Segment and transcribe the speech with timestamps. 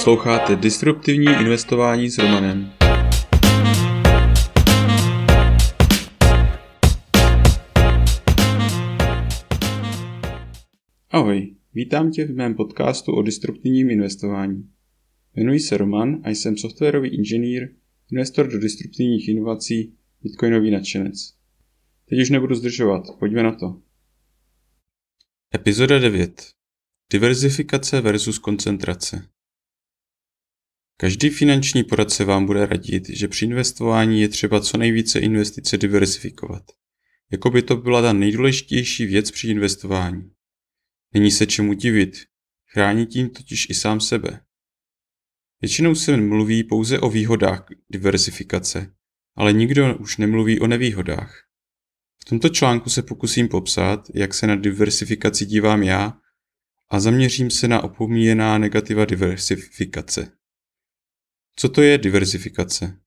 [0.00, 2.72] Posloucháte Disruptivní investování s Romanem.
[11.10, 14.70] Ahoj, vítám tě v mém podcastu o disruptivním investování.
[15.34, 17.68] Jmenuji se Roman a jsem softwarový inženýr,
[18.12, 21.34] investor do disruptivních inovací, bitcoinový nadšenec.
[22.08, 23.80] Teď už nebudu zdržovat, pojďme na to.
[25.54, 26.50] Epizoda 9.
[27.12, 29.39] Diverzifikace versus koncentrace.
[31.00, 36.62] Každý finanční poradce vám bude radit, že při investování je třeba co nejvíce investice diversifikovat.
[37.32, 40.30] Jako by to byla ta nejdůležitější věc při investování.
[41.14, 42.16] Není se čemu divit,
[42.72, 44.40] chrání tím totiž i sám sebe.
[45.60, 48.94] Většinou se mluví pouze o výhodách diversifikace,
[49.36, 51.44] ale nikdo už nemluví o nevýhodách.
[52.22, 56.18] V tomto článku se pokusím popsat, jak se na diversifikaci dívám já
[56.90, 60.39] a zaměřím se na opomíjená negativa diversifikace.
[61.56, 63.00] Co to je diversifikace?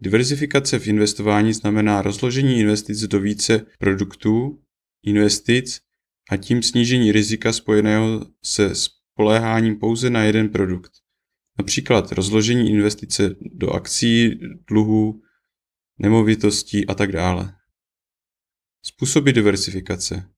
[0.00, 4.62] Diversifikace v investování znamená rozložení investic do více produktů,
[5.02, 5.80] investic
[6.30, 10.92] a tím snížení rizika spojeného se spoléháním pouze na jeden produkt.
[11.58, 15.22] Například rozložení investice do akcí, dluhů,
[15.98, 17.54] nemovitostí a tak dále.
[18.82, 20.30] Způsoby diversifikace.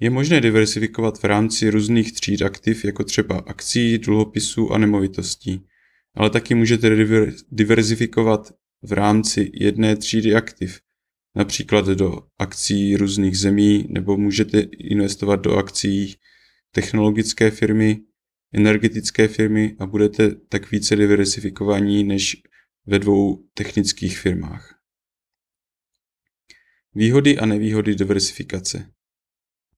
[0.00, 5.66] Je možné diversifikovat v rámci různých tříd aktiv, jako třeba akcí, dluhopisů a nemovitostí,
[6.14, 6.90] ale taky můžete
[7.50, 10.80] diverzifikovat v rámci jedné třídy aktiv,
[11.36, 16.16] například do akcí různých zemí, nebo můžete investovat do akcí
[16.70, 18.00] technologické firmy,
[18.54, 22.36] energetické firmy a budete tak více diversifikovaní než
[22.86, 24.78] ve dvou technických firmách.
[26.94, 28.92] Výhody a nevýhody diversifikace.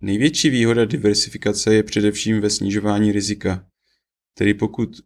[0.01, 3.71] Největší výhoda diversifikace je především ve snižování rizika,
[4.35, 5.01] tedy pokud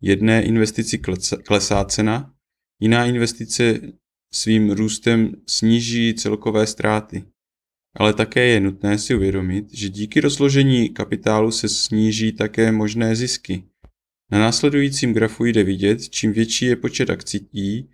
[0.00, 0.98] jedné investici
[1.44, 2.34] klesá cena,
[2.80, 3.80] jiná investice
[4.32, 7.24] svým růstem sníží celkové ztráty.
[7.96, 13.64] Ale také je nutné si uvědomit, že díky rozložení kapitálu se sníží také možné zisky.
[14.30, 17.88] Na následujícím grafu jde vidět, čím větší je počet akcí,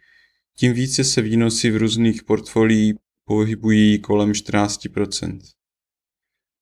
[0.59, 5.39] tím více se výnosy v různých portfolií pohybují kolem 14%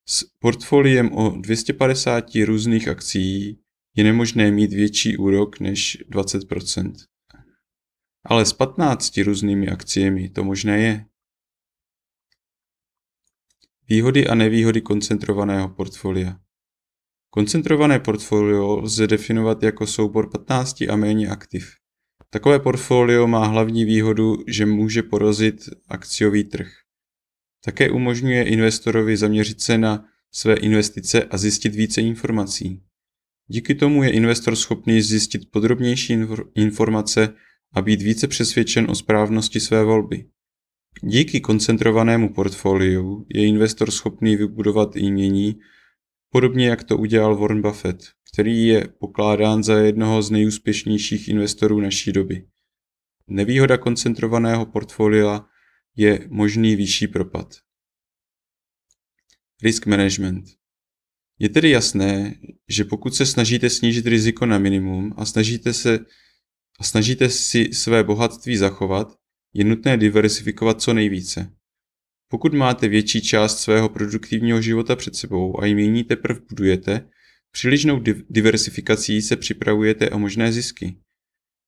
[0.09, 3.59] S portfoliem o 250 různých akcí
[3.95, 6.93] je nemožné mít větší úrok než 20%
[8.25, 11.07] Ale s 15 různými akciemi to možné je.
[13.89, 16.41] Výhody a nevýhody koncentrovaného portfolia.
[17.31, 21.73] Koncentrované portfolio lze definovat jako soubor 15 a méně aktiv.
[22.31, 26.73] Takové portfolio má hlavní výhodu, že může porozit akciový trh.
[27.65, 32.83] Také umožňuje investorovi zaměřit se na své investice a zjistit více informací.
[33.47, 36.17] Díky tomu je investor schopný zjistit podrobnější
[36.55, 37.35] informace
[37.75, 40.31] a být více přesvědčen o správnosti své volby.
[41.03, 45.61] Díky koncentrovanému portfoliu je investor schopný vybudovat jmění,
[46.31, 52.13] podobně jak to udělal Warren Buffett, který je pokládán za jednoho z nejúspěšnějších investorů naší
[52.13, 52.47] doby.
[53.27, 55.47] Nevýhoda koncentrovaného portfolia
[55.97, 57.55] je možný vyšší propad.
[59.63, 60.64] Risk management.
[61.39, 62.35] Je tedy jasné,
[62.69, 65.99] že pokud se snažíte snížit riziko na minimum a snažíte, se,
[66.81, 69.19] a snažíte si své bohatství zachovat,
[69.55, 71.53] je nutné diversifikovat co nejvíce.
[72.31, 77.09] Pokud máte větší část svého produktivního života před sebou a jim teprve budujete,
[77.51, 80.99] přílišnou diversifikací se připravujete o možné zisky.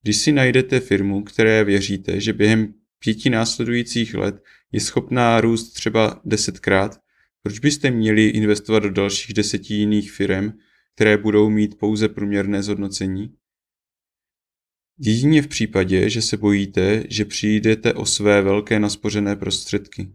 [0.03, 6.21] Když si najdete firmu, které věříte, že během pěti následujících let je schopná růst třeba
[6.25, 7.01] desetkrát,
[7.47, 10.53] proč byste měli investovat do dalších deseti jiných firm,
[10.95, 13.37] které budou mít pouze průměrné zhodnocení?
[14.99, 20.13] Jedině v případě, že se bojíte, že přijdete o své velké naspořené prostředky.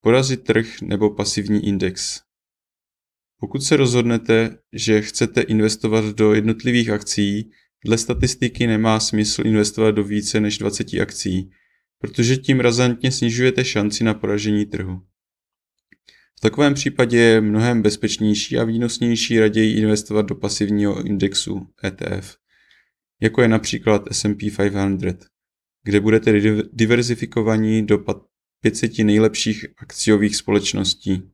[0.00, 2.20] Porazit trh nebo pasivní index.
[3.40, 7.50] Pokud se rozhodnete, že chcete investovat do jednotlivých akcí,
[7.84, 11.50] dle statistiky nemá smysl investovat do více než 20 akcí,
[11.98, 15.02] protože tím razantně snižujete šanci na poražení trhu.
[16.44, 22.36] Takovém případě je mnohem bezpečnější a výnosnější raději investovat do pasivního indexu ETF,
[23.20, 25.26] jako je například S&P 500,
[25.84, 26.32] kde budete
[26.72, 28.04] diverzifikovaní do
[28.60, 31.30] 500 nejlepších akciových společností.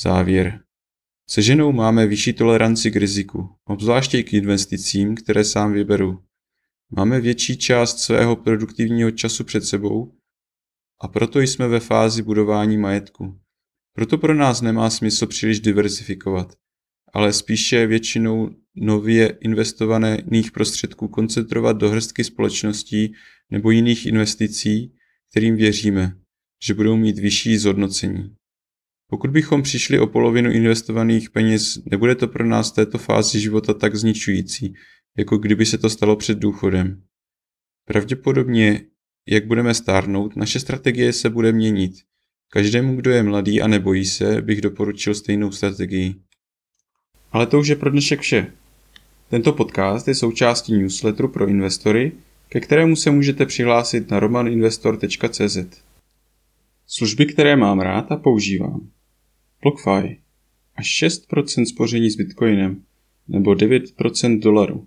[0.00, 0.64] Závěr.
[1.28, 6.24] Se ženou máme vyšší toleranci k riziku, obzvláště k investicím, které sám vyberu.
[6.96, 10.19] Máme větší část svého produktivního času před sebou
[11.00, 13.40] a proto jsme ve fázi budování majetku.
[13.94, 16.52] Proto pro nás nemá smysl příliš diversifikovat,
[17.12, 23.14] ale spíše většinou nově investovaných prostředků koncentrovat do hrstky společností
[23.50, 24.94] nebo jiných investicí,
[25.30, 26.16] kterým věříme,
[26.64, 28.34] že budou mít vyšší zhodnocení.
[29.10, 33.74] Pokud bychom přišli o polovinu investovaných peněz, nebude to pro nás v této fázi života
[33.74, 34.74] tak zničující,
[35.18, 37.02] jako kdyby se to stalo před důchodem.
[37.84, 38.86] Pravděpodobně,
[39.30, 41.92] jak budeme stárnout, naše strategie se bude měnit.
[42.52, 46.14] Každému, kdo je mladý a nebojí se, bych doporučil stejnou strategii.
[47.32, 48.52] Ale to už je pro dnešek vše.
[49.28, 52.12] Tento podcast je součástí newsletteru pro investory,
[52.48, 55.58] ke kterému se můžete přihlásit na romaninvestor.cz.
[56.86, 58.90] Služby, které mám rád a používám.
[59.62, 60.18] BlockFi.
[60.76, 62.82] Až 6% spoření s Bitcoinem
[63.28, 64.86] nebo 9% dolaru.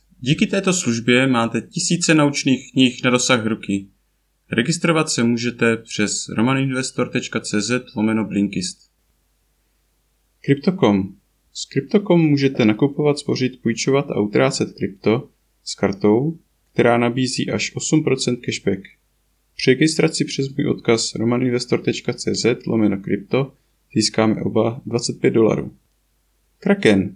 [0.23, 3.87] Díky této službě máte tisíce naučných knih na dosah ruky.
[4.51, 8.91] Registrovat se můžete přes romaninvestor.cz lomeno Blinkist.
[10.41, 11.15] Crypto.com.
[11.53, 15.29] S Crypto.com můžete nakupovat, spořit, půjčovat a utrácet krypto
[15.63, 16.39] s kartou,
[16.73, 18.81] která nabízí až 8% cashback.
[19.55, 23.53] Při registraci přes můj odkaz romaninvestor.cz lomeno krypto
[23.95, 25.75] získáme oba 25 dolarů.
[26.59, 27.15] Kraken.